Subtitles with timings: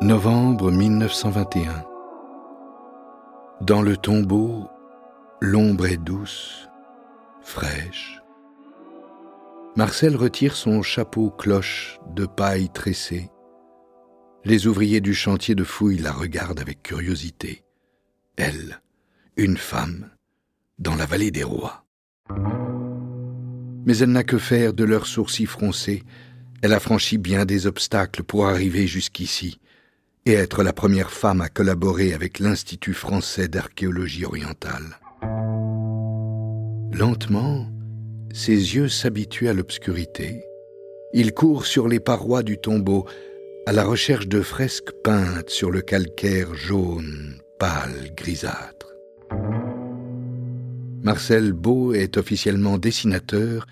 [0.00, 1.84] Novembre 1921.
[3.60, 4.68] Dans le tombeau,
[5.40, 6.68] l'ombre est douce,
[7.40, 8.20] fraîche.
[9.76, 13.30] Marcel retire son chapeau cloche de paille tressée.
[14.44, 17.64] Les ouvriers du chantier de fouille la regardent avec curiosité.
[18.36, 18.80] Elle,
[19.36, 20.10] une femme,
[20.80, 21.84] dans la vallée des rois.
[23.86, 26.02] Mais elle n'a que faire de leurs sourcils froncés.
[26.62, 29.60] Elle a franchi bien des obstacles pour arriver jusqu'ici
[30.24, 34.98] et être la première femme à collaborer avec l'Institut français d'archéologie orientale.
[36.92, 37.66] Lentement,
[38.32, 40.44] ses yeux s'habituent à l'obscurité.
[41.12, 43.06] Il court sur les parois du tombeau
[43.66, 48.92] à la recherche de fresques peintes sur le calcaire jaune, pâle, grisâtre.
[51.02, 53.66] Marcel Beau est officiellement dessinateur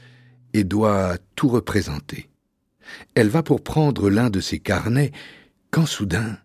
[0.52, 2.28] et doit tout représenter.
[3.14, 5.12] Elle va pour prendre l'un de ses carnets
[5.70, 6.36] quand soudain,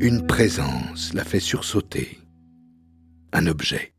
[0.00, 2.18] une présence la fait sursauter.
[3.32, 3.92] Un objet,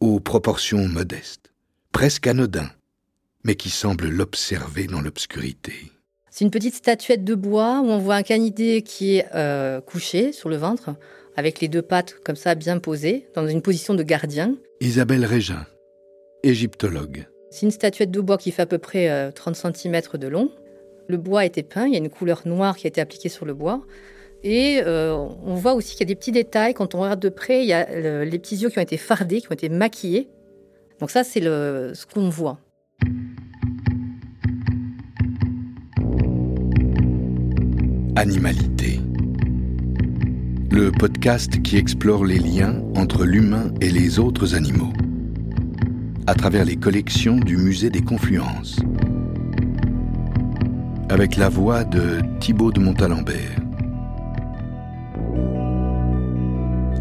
[0.00, 1.52] aux proportions modestes,
[1.92, 2.70] presque anodin,
[3.44, 5.74] mais qui semble l'observer dans l'obscurité.
[6.30, 10.32] C'est une petite statuette de bois où on voit un canidé qui est euh, couché
[10.32, 10.94] sur le ventre,
[11.36, 14.56] avec les deux pattes comme ça bien posées, dans une position de gardien.
[14.80, 15.66] Isabelle Régin,
[16.42, 17.26] égyptologue.
[17.50, 20.50] C'est une statuette de bois qui fait à peu près 30 euh, cm de long,
[21.10, 23.28] le bois a été peint, il y a une couleur noire qui a été appliquée
[23.28, 23.82] sur le bois.
[24.42, 26.72] Et euh, on voit aussi qu'il y a des petits détails.
[26.72, 29.40] Quand on regarde de près, il y a les petits yeux qui ont été fardés,
[29.40, 30.28] qui ont été maquillés.
[30.98, 32.58] Donc ça, c'est ce qu'on voit.
[38.16, 39.00] Animalité.
[40.70, 44.92] Le podcast qui explore les liens entre l'humain et les autres animaux
[46.30, 48.78] à travers les collections du Musée des Confluences
[51.10, 53.58] avec la voix de Thibaut de Montalembert.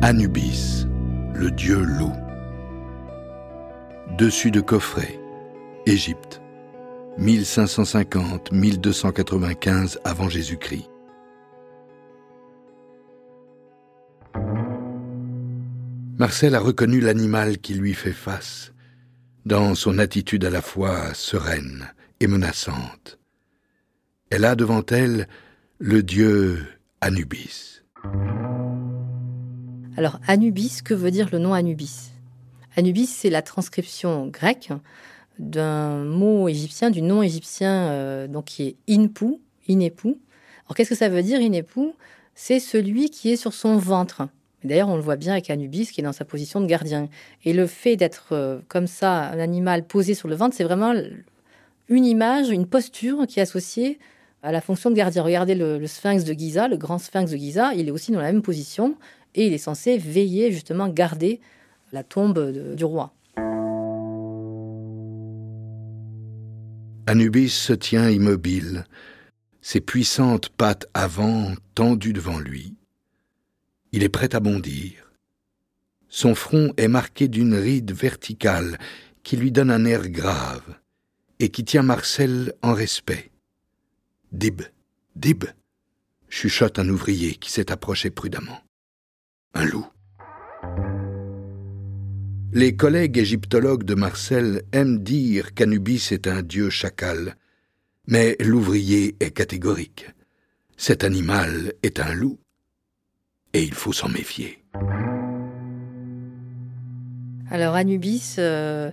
[0.01, 0.87] Anubis,
[1.35, 2.15] le dieu loup.
[4.17, 5.19] Dessus de coffret,
[5.85, 6.41] Égypte,
[7.19, 10.89] 1550-1295 avant Jésus-Christ.
[16.17, 18.73] Marcel a reconnu l'animal qui lui fait face,
[19.45, 23.18] dans son attitude à la fois sereine et menaçante
[24.29, 25.27] elle a devant elle
[25.79, 26.63] le dieu
[27.01, 27.81] Anubis.
[29.97, 32.11] Alors Anubis, que veut dire le nom Anubis?
[32.75, 34.71] Anubis, c'est la transcription grecque
[35.39, 40.09] d'un mot égyptien, du nom égyptien euh, donc qui est Inpu, Inepu.
[40.65, 41.91] Alors qu'est-ce que ça veut dire Inepu?
[42.35, 44.27] C'est celui qui est sur son ventre.
[44.63, 47.09] D'ailleurs, on le voit bien avec Anubis qui est dans sa position de gardien.
[47.45, 50.93] Et le fait d'être euh, comme ça, un animal posé sur le ventre, c'est vraiment
[51.87, 53.97] une image, une posture qui est associée
[54.43, 55.23] à la fonction de gardien.
[55.23, 58.31] Regardez le, sphinx de Giza, le grand sphinx de Giza, il est aussi dans la
[58.31, 58.95] même position
[59.35, 61.39] et il est censé veiller, justement, garder
[61.91, 63.13] la tombe du roi.
[67.07, 68.85] Anubis se tient immobile,
[69.61, 72.75] ses puissantes pattes avant tendues devant lui.
[73.91, 75.11] Il est prêt à bondir.
[76.07, 78.77] Son front est marqué d'une ride verticale
[79.23, 80.75] qui lui donne un air grave
[81.39, 83.31] et qui tient Marcel en respect.
[84.31, 84.61] Dib,
[85.15, 85.45] Dib,
[86.29, 88.61] chuchote un ouvrier qui s'est approché prudemment.
[89.55, 89.87] Un loup.
[92.53, 97.35] Les collègues égyptologues de Marcel aiment dire qu'Anubis est un dieu chacal,
[98.07, 100.07] mais l'ouvrier est catégorique.
[100.77, 102.39] Cet animal est un loup,
[103.53, 104.63] et il faut s'en méfier.
[107.51, 108.91] Alors Anubis, euh,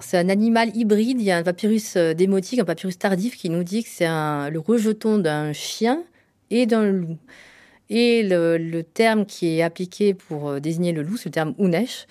[0.00, 1.20] c'est un animal hybride.
[1.20, 4.06] Il y a un papyrus euh, démotique, un papyrus tardif qui nous dit que c'est
[4.06, 6.02] le rejeton d'un chien
[6.50, 7.16] et d'un loup.
[7.90, 12.06] Et le, terme qui est appliqué pour euh, désigner le loup, c'est le terme Unesh.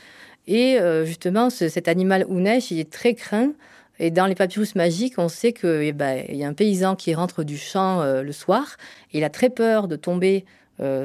[0.48, 3.53] Et euh, justement, cet animal Unesh, il est très craint.
[4.00, 7.16] Et dans les papyrus magiques, on sait qu'il eh ben, y a un paysan qui
[7.16, 8.78] rentre du champ le soir.
[9.12, 10.45] Il a très peur de tomber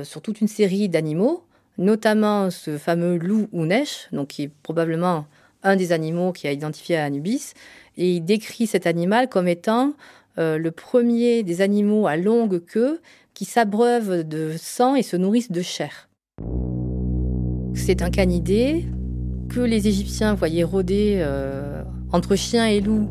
[0.02, 1.43] sur toute une série d'animaux,
[1.79, 5.25] notamment ce fameux loup Unesh, donc qui est probablement
[5.62, 7.55] un des animaux qui a identifié Anubis,
[7.97, 9.94] et il décrit cet animal comme étant
[10.38, 13.00] euh, le premier des animaux à longue queue
[13.35, 16.09] qui s'abreuvent de sang et se nourrissent de chair.
[17.75, 18.87] C'est un canidé
[19.49, 21.82] que les Égyptiens voyaient rôder euh,
[22.12, 23.11] entre chiens et loups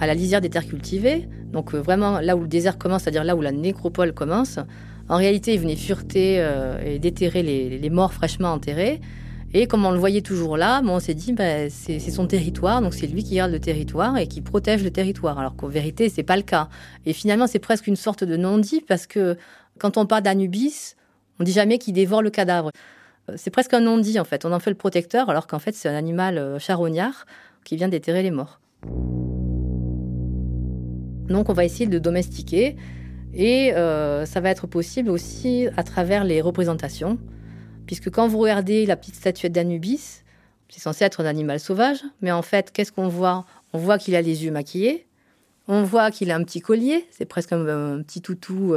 [0.00, 3.24] à la lisière des terres cultivées, donc euh, vraiment là où le désert commence, c'est-à-dire
[3.24, 4.58] là où la nécropole commence.
[5.08, 6.42] En réalité, il venait fureter
[6.82, 9.02] et déterrer les morts fraîchement enterrés.
[9.56, 12.92] Et comme on le voyait toujours là, on s'est dit, bah, c'est son territoire, donc
[12.92, 15.38] c'est lui qui garde le territoire et qui protège le territoire.
[15.38, 16.68] Alors qu'en vérité, c'est pas le cas.
[17.06, 19.36] Et finalement, c'est presque une sorte de non-dit parce que
[19.78, 20.94] Quand on parle d'Anubis,
[21.40, 22.70] on dit jamais qu'il dévore le cadavre.
[23.28, 24.44] Euh, c'est presque un non-dit en fait.
[24.44, 27.26] On en fait le protecteur alors qu'en fait c'est un animal euh, charognard
[27.64, 28.60] qui vient déterrer les morts.
[31.28, 32.76] Donc on va essayer de le domestiquer
[33.32, 37.18] et euh, ça va être possible aussi à travers les représentations,
[37.86, 40.22] puisque quand vous regardez la petite statuette d'Anubis,
[40.68, 43.44] c'est censé être un animal sauvage, mais en fait qu'est-ce qu'on voit?
[43.72, 45.06] On voit qu'il a les yeux maquillés,
[45.68, 48.74] on voit qu'il a un petit collier, c'est presque un, petit toutou.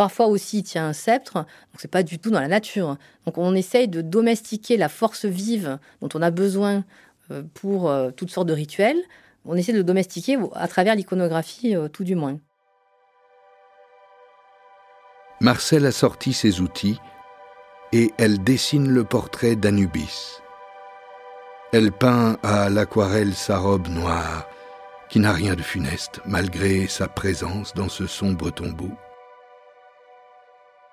[0.00, 2.96] Parfois aussi, il tient un sceptre, donc c'est pas du tout dans la nature.
[3.26, 6.84] Donc on essaye de domestiquer la force vive dont on a besoin
[7.30, 8.96] euh, pour euh, toutes sortes de rituels.
[9.44, 12.38] On essaie de le domestiquer à travers l'iconographie, euh, tout du moins.
[15.42, 16.98] Marcel a sorti ses outils
[17.92, 20.40] et elle dessine le portrait d'Anubis.
[21.72, 24.48] Elle peint à l'aquarelle sa robe noire,
[25.08, 28.90] qui n'a rien de funeste, malgré sa présence dans ce sombre tombeau.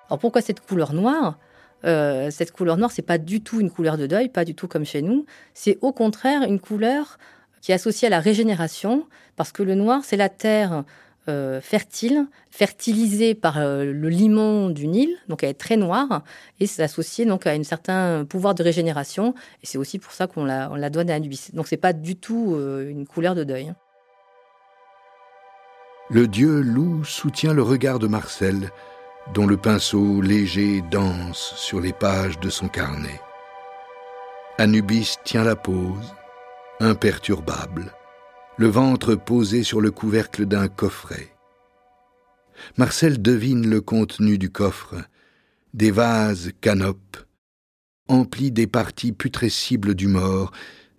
[0.08, 1.38] Alors pourquoi cette couleur noire?
[1.84, 4.66] Euh, Cette couleur noire, c'est pas du tout une couleur de deuil, pas du tout
[4.66, 5.26] comme chez nous.
[5.54, 7.18] C'est au contraire une couleur
[7.60, 9.06] qui est associée à la régénération,
[9.36, 10.84] parce que le noir, c'est la terre
[11.28, 16.22] euh, fertile, fertilisée par euh, le limon du Nil, donc elle est très noire,
[16.60, 20.26] et c'est associé donc à un certain pouvoir de régénération, et c'est aussi pour ça
[20.26, 21.50] qu'on la, on donne à Anubis.
[21.52, 23.72] Donc c'est pas du tout une couleur de deuil.
[26.10, 28.70] Le dieu loup soutient le regard de Marcel,
[29.34, 33.20] dont le pinceau léger danse sur les pages de son carnet.
[34.56, 36.14] Anubis tient la pose,
[36.80, 37.92] imperturbable,
[38.58, 41.32] le ventre posé sur le couvercle d'un coffret.
[42.76, 44.96] Marcel devine le contenu du coffre,
[45.74, 47.24] des vases canopes,
[48.08, 50.50] emplis des parties putrescibles du mort,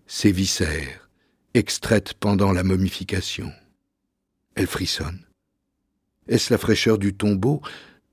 [0.07, 1.09] ses viscères,
[1.53, 3.51] extraites pendant la momification.
[4.55, 5.25] Elle frissonne.
[6.29, 7.61] Est-ce la fraîcheur du tombeau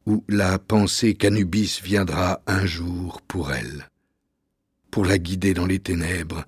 [0.07, 3.91] où la pensée qu'Anubis viendra un jour pour elle,
[4.91, 6.45] pour la guider dans les ténèbres,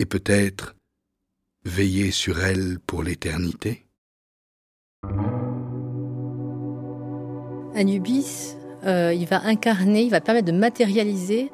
[0.00, 0.74] et peut-être
[1.64, 3.86] veiller sur elle pour l'éternité
[7.74, 11.50] Anubis, euh, il va incarner, il va permettre de matérialiser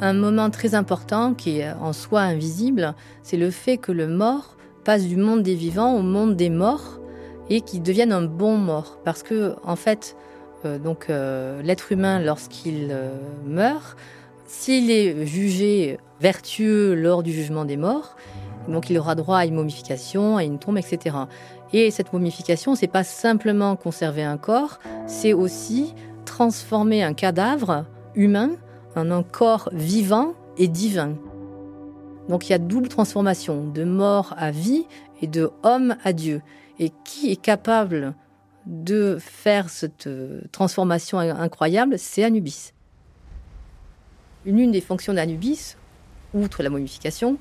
[0.00, 4.56] un moment très important qui est en soi invisible, c'est le fait que le mort
[4.84, 7.00] passe du monde des vivants au monde des morts
[7.50, 8.98] et qui deviennent un bon mort.
[9.04, 10.16] Parce que, en fait,
[10.64, 12.96] euh, donc euh, l'être humain, lorsqu'il
[13.46, 13.96] meurt,
[14.46, 18.16] s'il est jugé vertueux lors du jugement des morts,
[18.68, 21.16] donc il aura droit à une momification, à une tombe, etc.
[21.72, 25.94] Et cette momification, c'est pas simplement conserver un corps, c'est aussi
[26.24, 27.84] transformer un cadavre
[28.14, 28.50] humain
[28.96, 31.16] en un corps vivant et divin.
[32.28, 34.86] Donc il y a double transformation, de mort à vie
[35.20, 36.42] et de homme à Dieu.
[36.78, 38.14] Et qui est capable
[38.66, 42.72] de faire cette euh, transformation incroyable C'est Anubis.
[44.46, 45.76] Une des fonctions d'Anubis,
[46.34, 47.38] outre la momification,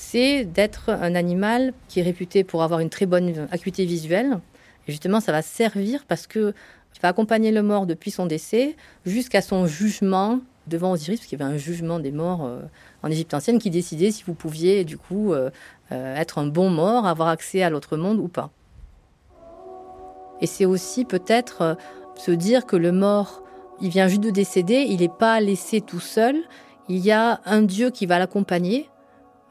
[0.00, 4.38] c'est d'être un animal qui est réputé pour avoir une très bonne acuité visuelle.
[4.86, 6.54] Et justement, ça va servir parce que
[7.02, 11.42] va accompagner le mort depuis son décès jusqu'à son jugement devant Osiris, parce qu'il y
[11.42, 12.60] avait un jugement des morts euh,
[13.02, 15.50] en Égypte ancienne qui décidait si vous pouviez du coup euh,
[15.90, 18.50] être un bon mort, avoir accès à l'autre monde ou pas.
[20.40, 21.74] Et c'est aussi peut-être euh,
[22.16, 23.42] se dire que le mort,
[23.80, 26.36] il vient juste de décéder, il n'est pas laissé tout seul,
[26.88, 28.88] il y a un Dieu qui va l'accompagner.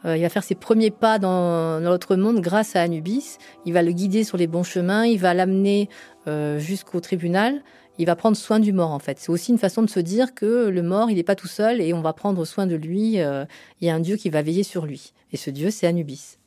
[0.06, 3.38] Euh, il va faire ses premiers pas dans, l'autre monde grâce à Anubis.
[3.66, 5.90] Il va le guider sur les bons chemins, il va l'amener
[6.28, 7.62] euh, jusqu'au tribunal.
[8.00, 9.18] Il va prendre soin du mort en fait.
[9.20, 11.82] C'est aussi une façon de se dire que le mort, il n'est pas tout seul
[11.82, 13.14] et on va prendre soin de lui.
[13.16, 13.48] il
[13.82, 15.14] y a un Dieu qui va veiller sur lui.
[15.32, 16.38] Et ce Dieu, c'est Anubis.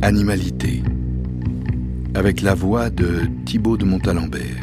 [0.00, 0.82] Animalité
[2.14, 4.60] avec la voix de Thibaut de Montalembert.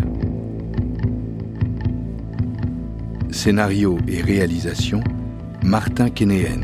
[3.41, 5.01] Scénario et réalisation
[5.63, 6.60] Martin Kénéen.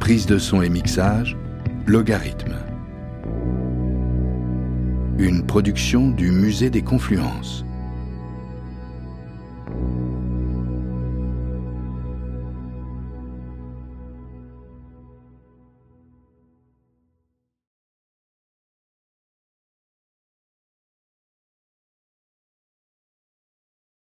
[0.00, 1.36] Prise de son et mixage
[1.84, 2.56] Logarithme.
[5.18, 7.66] Une production du Musée des Confluences.